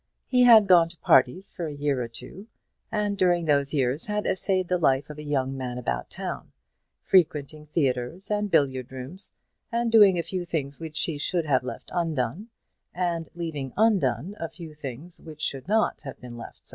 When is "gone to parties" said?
0.65-1.51